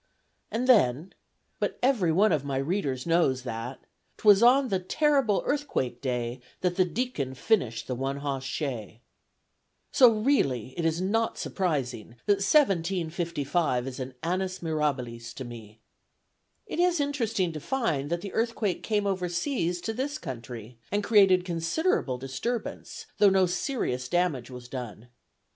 And 0.49 0.65
then 0.65 1.13
but 1.59 1.77
every 1.83 2.11
one 2.11 2.31
of 2.31 2.43
my 2.43 2.57
readers 2.57 3.05
knows 3.05 3.43
that 3.43 3.81
'Twas 4.17 4.41
on 4.41 4.69
the 4.69 4.79
terrible 4.79 5.43
Earthquake 5.45 6.01
Day 6.01 6.41
That 6.61 6.75
the 6.75 6.85
Deacon 6.85 7.35
finished 7.35 7.85
the 7.85 7.93
One 7.93 8.17
Hoss 8.17 8.43
Shay. 8.43 9.01
So 9.91 10.11
it 10.17 10.23
really 10.23 10.69
is 10.69 10.99
not 11.01 11.37
surprising 11.37 12.15
that 12.25 12.37
1755 12.41 13.85
is 13.85 13.99
an 13.99 14.15
annus 14.23 14.63
mirabilis 14.63 15.35
to 15.35 15.45
me. 15.45 15.81
It 16.65 16.79
is 16.79 16.99
interesting 16.99 17.51
to 17.53 17.59
find 17.59 18.09
that 18.09 18.21
the 18.21 18.33
earthquake 18.33 18.81
came 18.81 19.05
over 19.05 19.29
seas 19.29 19.79
to 19.81 19.93
this 19.93 20.17
country, 20.17 20.79
and 20.91 21.03
created 21.03 21.45
considerable 21.45 22.17
disturbance, 22.17 23.05
though 23.19 23.29
no 23.29 23.45
serious 23.45 24.09
damage 24.09 24.49
was 24.49 24.67
done. 24.67 25.09